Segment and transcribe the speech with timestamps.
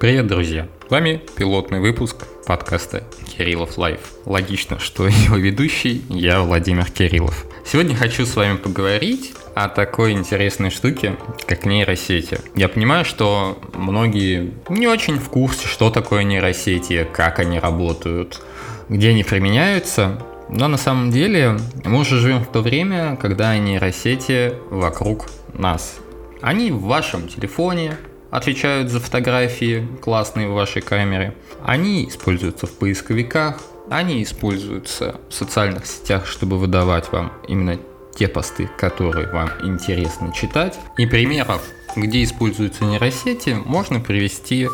[0.00, 0.66] Привет, друзья!
[0.88, 3.04] С вами пилотный выпуск подкаста
[3.36, 4.00] Кириллов Live.
[4.24, 7.44] Логично, что его ведущий я Владимир Кириллов.
[7.66, 12.38] Сегодня хочу с вами поговорить о такой интересной штуке, как нейросети.
[12.54, 18.40] Я понимаю, что многие не очень в курсе, что такое нейросети, как они работают,
[18.88, 24.54] где они применяются, но на самом деле мы уже живем в то время, когда нейросети
[24.70, 25.98] вокруг нас.
[26.40, 27.98] Они в вашем телефоне,
[28.30, 31.34] отвечают за фотографии классные в вашей камере.
[31.64, 37.78] Они используются в поисковиках, они используются в социальных сетях, чтобы выдавать вам именно
[38.14, 40.78] те посты, которые вам интересно читать.
[40.96, 41.62] И примеров,
[41.96, 44.68] где используются нейросети, можно привести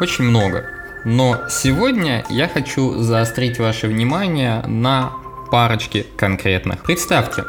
[0.00, 0.66] очень много.
[1.04, 5.12] Но сегодня я хочу заострить ваше внимание на
[5.50, 6.82] парочке конкретных.
[6.84, 7.44] Представьте,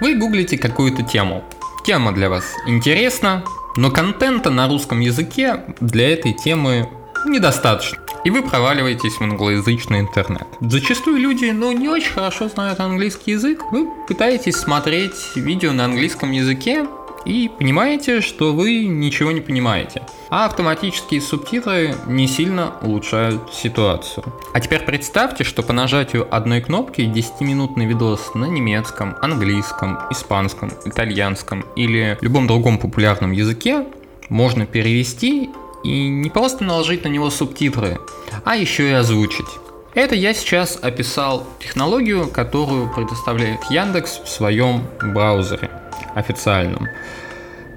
[0.00, 1.44] вы гуглите какую-то тему.
[1.84, 3.42] Тема для вас интересна,
[3.76, 6.88] но контента на русском языке для этой темы
[7.26, 7.98] недостаточно.
[8.24, 10.46] И вы проваливаетесь в англоязычный интернет.
[10.60, 13.62] Зачастую люди, ну, не очень хорошо знают английский язык.
[13.70, 16.86] Вы пытаетесь смотреть видео на английском языке,
[17.24, 20.02] и понимаете, что вы ничего не понимаете.
[20.30, 24.24] А автоматические субтитры не сильно улучшают ситуацию.
[24.52, 31.64] А теперь представьте, что по нажатию одной кнопки 10-минутный видос на немецком, английском, испанском, итальянском
[31.76, 33.86] или любом другом популярном языке
[34.28, 35.50] можно перевести
[35.82, 37.98] и не просто наложить на него субтитры,
[38.44, 39.46] а еще и озвучить.
[39.94, 45.79] Это я сейчас описал технологию, которую предоставляет Яндекс в своем браузере
[46.14, 46.88] официальном,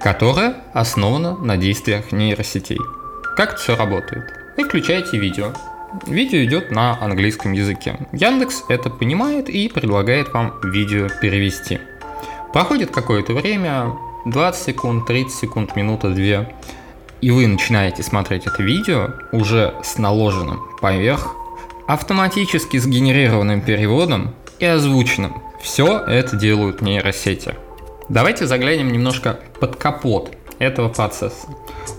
[0.00, 2.80] которая основана на действиях нейросетей.
[3.36, 4.24] Как это все работает?
[4.56, 5.52] Вы включаете видео.
[6.06, 7.98] Видео идет на английском языке.
[8.12, 11.80] Яндекс это понимает и предлагает вам видео перевести.
[12.52, 13.92] Проходит какое-то время,
[14.26, 16.54] 20 секунд, 30 секунд, минута, две,
[17.20, 21.34] и вы начинаете смотреть это видео уже с наложенным поверх
[21.86, 25.42] автоматически сгенерированным переводом и озвученным.
[25.60, 27.54] Все это делают нейросети.
[28.08, 31.48] Давайте заглянем немножко под капот этого процесса.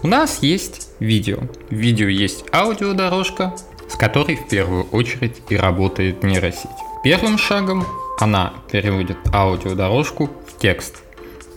[0.04, 1.40] У нас есть видео.
[1.70, 3.56] В видео есть аудиодорожка,
[3.90, 6.70] с которой в первую очередь и работает нейросеть.
[7.04, 7.86] Первым шагом
[8.20, 10.98] она переводит аудиодорожку в текст.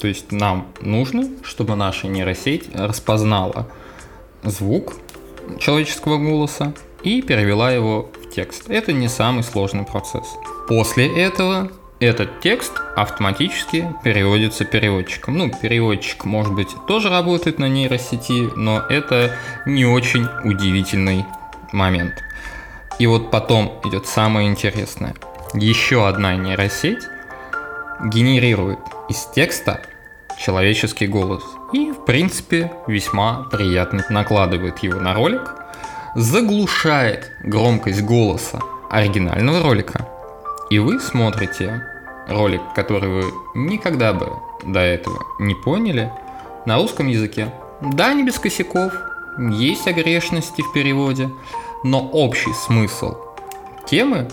[0.01, 3.69] То есть нам нужно, чтобы наша нейросеть распознала
[4.43, 4.95] звук
[5.59, 6.73] человеческого голоса
[7.03, 8.71] и перевела его в текст.
[8.71, 10.27] Это не самый сложный процесс.
[10.69, 11.71] После этого
[12.01, 15.37] этот текст автоматически переводится переводчиком.
[15.37, 19.37] Ну, переводчик, может быть, тоже работает на нейросети, но это
[19.67, 21.25] не очень удивительный
[21.73, 22.23] момент.
[22.99, 25.15] И вот потом идет самое интересное.
[25.55, 27.03] Еще одна нейросеть
[28.05, 28.79] генерирует
[29.09, 29.83] из текста
[30.39, 31.43] человеческий голос.
[31.73, 35.51] И, в принципе, весьма приятно накладывает его на ролик,
[36.15, 40.07] заглушает громкость голоса оригинального ролика–
[40.71, 41.83] и вы смотрите
[42.29, 43.25] ролик, который вы
[43.55, 44.33] никогда бы
[44.65, 46.13] до этого не поняли,
[46.67, 47.53] на русском языке.
[47.81, 48.93] Да, не без косяков,
[49.39, 51.31] есть огрешности в переводе,
[51.85, 53.17] но общий смысл
[53.87, 54.29] темы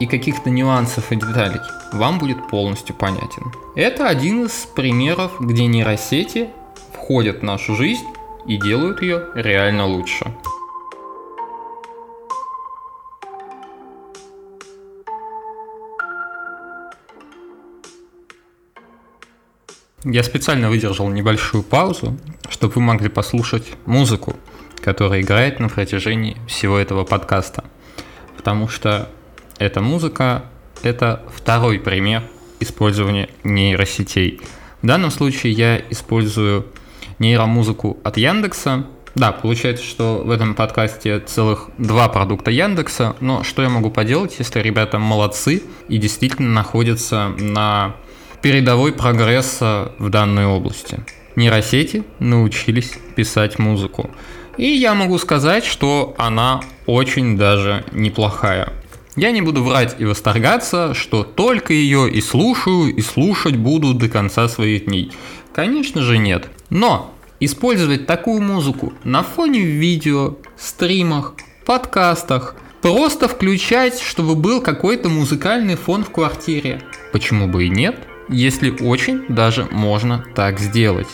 [0.00, 1.60] и каких-то нюансов и деталей
[1.92, 3.52] вам будет полностью понятен.
[3.74, 6.48] Это один из примеров, где нейросети
[6.92, 8.06] входят в нашу жизнь
[8.46, 10.32] и делают ее реально лучше.
[20.08, 22.16] Я специально выдержал небольшую паузу,
[22.48, 24.36] чтобы вы могли послушать музыку,
[24.80, 27.64] которая играет на протяжении всего этого подкаста.
[28.36, 29.10] Потому что
[29.58, 30.44] эта музыка–
[30.84, 32.22] это второй пример
[32.60, 34.40] использования нейросетей.
[34.80, 36.66] В данном случае я использую
[37.18, 38.86] нейромузыку от Яндекса.
[39.16, 44.36] Да, получается, что в этом подкасте целых два продукта Яндекса, но что я могу поделать,
[44.38, 47.96] если ребята молодцы и действительно находятся на
[48.42, 51.00] передовой прогресса в данной области.
[51.36, 54.10] Нейросети научились писать музыку.
[54.56, 58.72] И я могу сказать, что она очень даже неплохая.
[59.16, 64.08] Я не буду врать и восторгаться, что только ее и слушаю, и слушать буду до
[64.08, 65.12] конца своих дней.
[65.54, 66.48] Конечно же нет.
[66.68, 71.34] Но использовать такую музыку на фоне видео, стримах,
[71.64, 76.82] подкастах, просто включать, чтобы был какой-то музыкальный фон в квартире.
[77.12, 77.96] Почему бы и нет?
[78.28, 81.08] Если очень даже можно так сделать.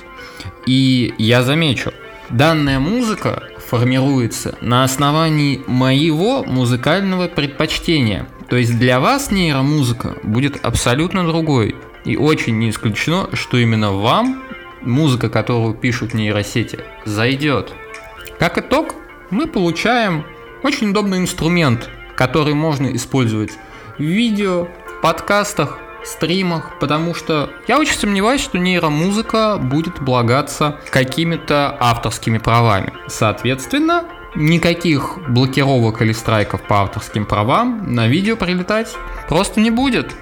[0.67, 1.93] И я замечу,
[2.31, 8.29] данная музыка формируется на основании моего музыкального предпочтения.
[8.49, 11.75] То есть для вас нейромузыка будет абсолютно другой.
[12.05, 14.43] И очень не исключено, что именно вам
[14.83, 17.73] музыка, которую пишут нейросети, зайдет.
[18.39, 18.95] Как итог,
[19.31, 20.25] мы получаем
[20.63, 23.53] очень удобный инструмент, который можно использовать
[23.99, 24.69] в видео,
[25.01, 32.93] подкастах, стримах, потому что я очень сомневаюсь, что нейромузыка будет облагаться какими-то авторскими правами.
[33.07, 34.05] Соответственно,
[34.35, 38.95] никаких блокировок или страйков по авторским правам на видео прилетать
[39.29, 40.15] просто не будет.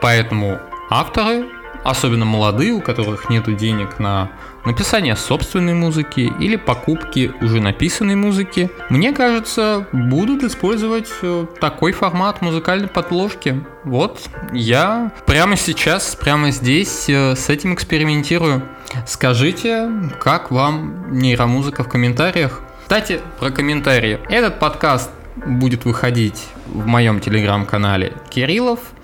[0.00, 1.46] Поэтому авторы
[1.88, 4.30] особенно молодые, у которых нет денег на
[4.64, 12.42] написание собственной музыки или покупки уже написанной музыки, мне кажется, будут использовать э, такой формат
[12.42, 13.64] музыкальной подложки.
[13.84, 14.20] Вот,
[14.52, 18.62] я прямо сейчас, прямо здесь э, с этим экспериментирую.
[19.06, 19.88] Скажите,
[20.20, 22.62] как вам нейромузыка в комментариях?
[22.82, 24.18] Кстати, про комментарии.
[24.28, 28.80] Этот подкаст будет выходить в моем телеграм-канале Кириллов–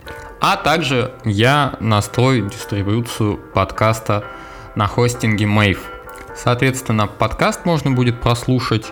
[0.42, 4.24] а также я настрою дистрибуцию подкаста
[4.74, 5.78] на хостинге Mave.
[6.34, 8.86] Соответственно, подкаст можно будет прослушать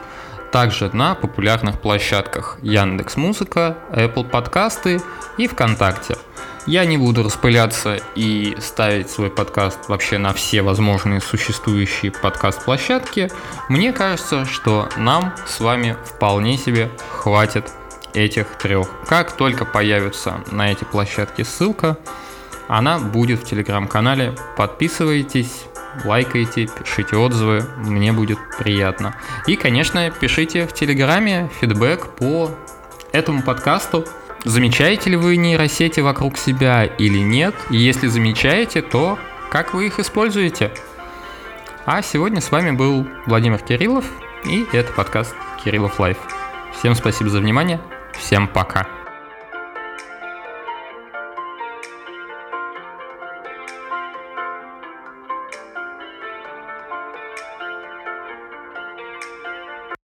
[0.53, 5.01] также на популярных площадках Яндекс Музыка, Apple Подкасты
[5.39, 6.17] и ВКонтакте.
[6.67, 13.29] Я не буду распыляться и ставить свой подкаст вообще на все возможные существующие подкаст-площадки.
[13.69, 17.73] Мне кажется, что нам с вами вполне себе хватит
[18.15, 18.89] этих трех.
[19.07, 21.99] Как только появится на эти площадки ссылка,
[22.69, 24.35] она будет в телеграм-канале.
[24.57, 25.65] Подписывайтесь,
[26.05, 29.17] лайкайте, пишите отзывы, мне будет приятно.
[29.47, 32.51] И, конечно, пишите в телеграме фидбэк по
[33.13, 34.07] этому подкасту.
[34.45, 37.55] Замечаете ли вы нейросети вокруг себя или нет?
[37.71, 39.19] И если замечаете, то
[39.51, 40.73] как вы их используете?
[41.87, 44.05] А сегодня с вами был Владимир Кириллов,
[44.45, 46.19] и это подкаст Кириллов Live.
[46.73, 47.81] Всем спасибо за внимание.
[48.21, 49.00] Всем пока.